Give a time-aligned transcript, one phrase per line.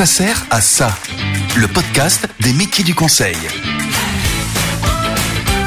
[0.00, 0.96] Ça sert à ça.
[1.56, 3.36] Le podcast des métiers du conseil.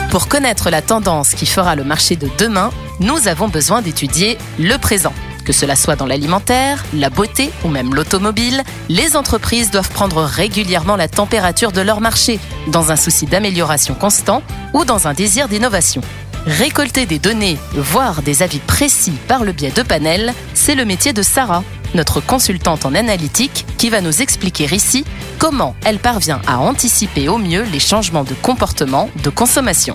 [0.09, 4.77] Pour connaître la tendance qui fera le marché de demain, nous avons besoin d'étudier le
[4.79, 5.13] présent.
[5.45, 10.95] Que cela soit dans l'alimentaire, la beauté ou même l'automobile, les entreprises doivent prendre régulièrement
[10.95, 14.41] la température de leur marché, dans un souci d'amélioration constant
[14.73, 16.01] ou dans un désir d'innovation.
[16.47, 21.13] Récolter des données, voire des avis précis par le biais de panels, c'est le métier
[21.13, 21.63] de Sarah,
[21.95, 25.05] notre consultante en analytique, qui va nous expliquer ici
[25.39, 29.93] comment elle parvient à anticiper au mieux les changements de comportement de consommation.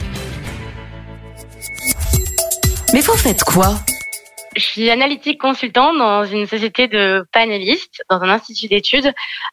[2.92, 3.74] Mais vous faites quoi?
[4.56, 9.12] Je suis analytique consultant dans une société de panélistes, dans un institut d'études.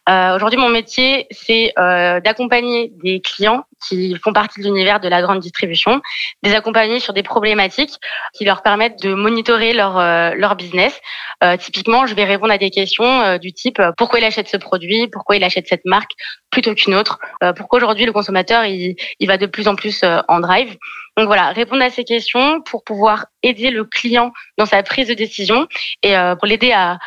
[0.10, 5.08] Euh, Aujourd'hui, mon métier, c'est euh, d'accompagner des clients qui font partie de l'univers de
[5.08, 6.02] la grande distribution,
[6.44, 7.96] des accompagner sur des problématiques
[8.34, 11.00] qui leur permettent de monitorer leur euh, leur business.
[11.44, 14.58] Euh, typiquement, je vais répondre à des questions euh, du type pourquoi il achète ce
[14.58, 16.12] produit, pourquoi il achète cette marque
[16.50, 17.20] plutôt qu'une autre,
[17.58, 20.78] pourquoi aujourd'hui le consommateur il, il va de plus en plus en drive.
[21.18, 25.14] Donc voilà, répondre à ces questions pour pouvoir aider le client dans sa prise de
[25.14, 25.68] décision
[26.02, 26.98] et pour l'aider à,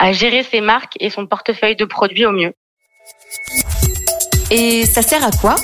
[0.00, 2.54] à gérer ses marques et son portefeuille de produits au mieux.
[4.50, 5.54] Et ça sert à quoi?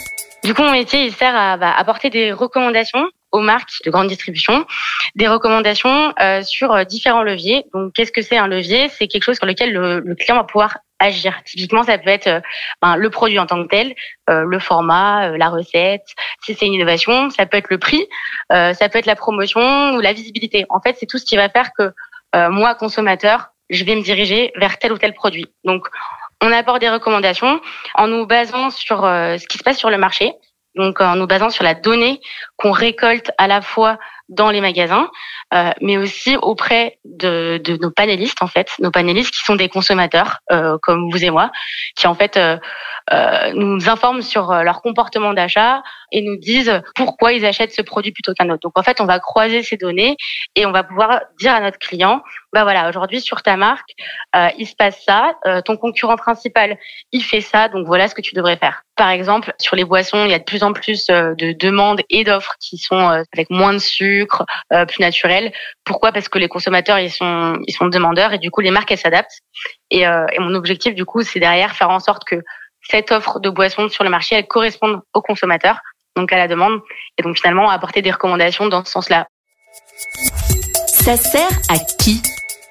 [0.44, 4.08] Du coup, mon métier, il sert à bah, apporter des recommandations aux marques de grande
[4.08, 4.66] distribution,
[5.14, 7.64] des recommandations euh, sur euh, différents leviers.
[7.72, 8.90] Donc, qu'est-ce que c'est un levier?
[8.90, 11.34] C'est quelque chose sur lequel le, client va pouvoir agir.
[11.46, 12.40] Typiquement, ça peut être euh,
[12.82, 13.94] ben, le produit en tant que tel,
[14.28, 16.04] le format, la recette.
[16.44, 18.06] Si c'est une innovation, ça peut être le prix,
[18.50, 20.66] ça peut être la promotion ou la visibilité.
[20.68, 21.92] En fait, c'est tout ce qui va faire que
[22.48, 25.46] moi, consommateur, je vais me diriger vers tel ou tel produit.
[25.64, 25.88] Donc,
[26.42, 27.60] on apporte des recommandations
[27.94, 30.32] en nous basant sur ce qui se passe sur le marché,
[30.74, 32.20] donc en nous basant sur la donnée
[32.56, 35.10] qu'on récolte à la fois dans les magasins,
[35.52, 39.68] euh, mais aussi auprès de, de, nos panélistes en fait, nos panélistes qui sont des
[39.68, 41.50] consommateurs euh, comme vous et moi,
[41.94, 42.56] qui en fait euh,
[43.12, 47.82] euh nous informent sur euh, leur comportement d'achat et nous disent pourquoi ils achètent ce
[47.82, 48.60] produit plutôt qu'un autre.
[48.62, 50.16] Donc en fait, on va croiser ces données
[50.54, 52.22] et on va pouvoir dire à notre client,
[52.52, 53.90] bah voilà, aujourd'hui sur ta marque,
[54.34, 55.34] euh, il se passe ça,
[55.64, 56.78] ton concurrent principal,
[57.12, 58.82] il fait ça, donc voilà ce que tu devrais faire.
[58.96, 62.22] Par exemple, sur les boissons, il y a de plus en plus de demandes et
[62.22, 64.13] d'offres qui sont avec moins de sucre
[64.72, 65.52] euh, plus naturel.
[65.84, 66.12] Pourquoi?
[66.12, 68.98] Parce que les consommateurs ils sont ils sont demandeurs et du coup les marques elles
[68.98, 69.40] s'adaptent.
[69.90, 72.36] Et, euh, et mon objectif du coup c'est derrière faire en sorte que
[72.82, 75.78] cette offre de boissons sur le marché elle corresponde aux consommateurs,
[76.16, 76.80] donc à la demande,
[77.18, 79.26] et donc finalement apporter des recommandations dans ce sens-là.
[80.86, 82.22] Ça sert à qui?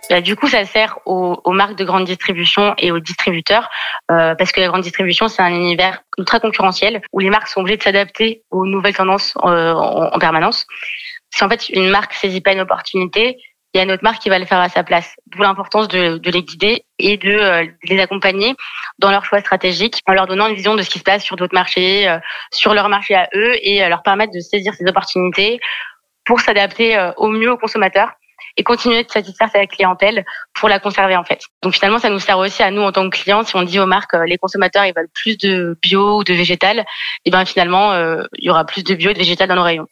[0.09, 3.69] Bah, du coup, ça sert aux, aux, marques de grande distribution et aux distributeurs
[4.11, 7.61] euh, parce que la grande distribution, c'est un univers ultra concurrentiel où les marques sont
[7.61, 10.65] obligées de s'adapter aux nouvelles tendances euh, en, en, permanence
[11.33, 13.38] si en fait une marque saisit pas une opportunité,
[13.73, 15.16] il y a une autre marque qui va le faire à sa place.
[15.27, 18.53] D'où l'importance de, de, les guider et de euh, les accompagner
[18.99, 21.38] dans leurs choix stratégiques en leur donnant une vision de ce qui se passe sur
[21.38, 22.19] d'autres marchés, euh,
[22.51, 25.59] sur leur marché à eux et euh, leur permettre de saisir ces opportunités
[26.23, 28.11] pour s'adapter au mieux aux consommateurs
[28.55, 30.23] et continuer de satisfaire sa clientèle
[30.53, 31.41] pour la conserver en fait.
[31.63, 33.43] Donc finalement, ça nous sert aussi à nous en tant que clients.
[33.43, 36.79] Si on dit aux marques, les consommateurs ils veulent plus de bio ou de végétal,
[36.79, 36.83] et
[37.25, 37.93] eh ben finalement,
[38.38, 39.88] il y aura plus de bio et de végétal dans nos rayons.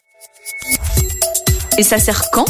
[1.78, 2.46] Et ça sert quand?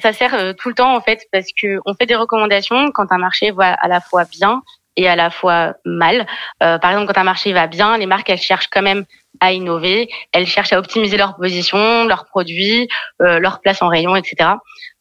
[0.00, 3.10] Ça sert euh, tout le temps en fait parce que on fait des recommandations quand
[3.10, 4.62] un marché va à la fois bien
[4.96, 6.26] et à la fois mal.
[6.62, 9.04] Euh, par exemple, quand un marché va bien, les marques elles cherchent quand même
[9.40, 12.88] à innover, elles cherchent à optimiser leur position, leurs produits,
[13.22, 14.50] euh, leur place en rayon, etc.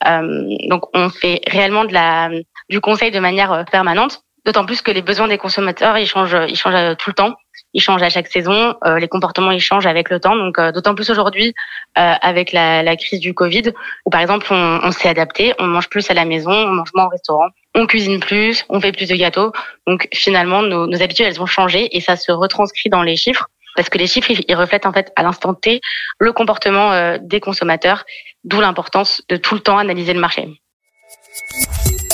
[0.07, 2.29] Euh, donc on fait réellement de la
[2.69, 4.23] du conseil de manière euh, permanente.
[4.47, 7.35] D'autant plus que les besoins des consommateurs ils changent, ils changent tout le temps
[7.73, 10.35] ils changent à chaque saison, euh, les comportements ils changent avec le temps.
[10.35, 11.53] Donc euh, d'autant plus aujourd'hui
[11.97, 13.71] euh, avec la, crise du Covid,
[14.05, 16.89] où par exemple on, on s'est adapté, on mange plus à la maison, on mange
[16.95, 19.51] moins au restaurant, on cuisine plus, on fait plus de gâteaux.
[19.85, 23.47] Donc finalement nos, nos habitudes elles ont changé et ça se retranscrit dans les chiffres
[23.75, 25.81] parce que les chiffres ils reflètent en fait à l'instant T
[26.17, 28.05] le comportement des consommateurs,
[28.43, 30.49] d'où l'importance de tout le temps analyser le marché.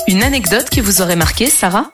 [0.10, 1.90] Une anecdote qui vous aurait marqué, Sarah?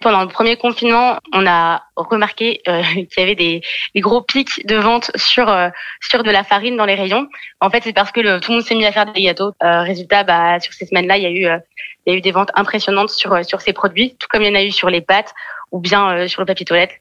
[0.00, 3.62] Pendant le premier confinement, on a remarqué euh, qu'il y avait des,
[3.94, 5.68] des, gros pics de vente sur euh,
[6.00, 7.28] sur de la farine dans les rayons.
[7.60, 9.52] En fait, c'est parce que le, tout le monde s'est mis à faire des gâteaux.
[9.62, 11.58] Euh, résultat, bah, sur ces semaines-là, il y a eu euh,
[12.06, 14.48] il y a eu des ventes impressionnantes sur euh, sur ces produits, tout comme il
[14.48, 15.34] y en a eu sur les pâtes
[15.70, 16.92] ou bien sur le papier toilette.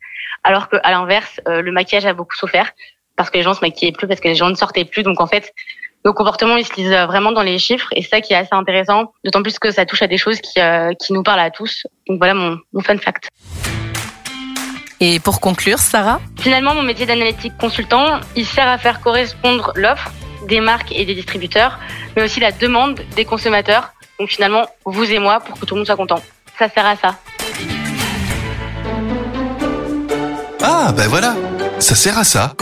[0.44, 2.72] Alors que à l'inverse, le maquillage a beaucoup souffert
[3.16, 5.02] parce que les gens se maquillaient plus, parce que les gens ne sortaient plus.
[5.02, 5.54] Donc en fait,
[6.06, 8.54] nos comportements, ils se lisent vraiment dans les chiffres et c'est ça qui est assez
[8.54, 11.51] intéressant, d'autant plus que ça touche à des choses qui, euh, qui nous parlent à
[11.51, 11.86] tous.
[12.07, 13.30] Donc voilà mon, mon fun fact.
[15.01, 16.19] Et pour conclure, Sarah?
[16.40, 20.12] Finalement, mon métier d'analytique consultant, il sert à faire correspondre l'offre
[20.48, 21.80] des marques et des distributeurs,
[22.16, 23.94] mais aussi la demande des consommateurs.
[24.19, 26.22] Donc finalement, vous et moi, pour que tout le monde soit content.
[26.57, 27.16] Ça sert à ça.
[30.62, 31.36] Ah, ben voilà,
[31.80, 32.54] ça sert à ça.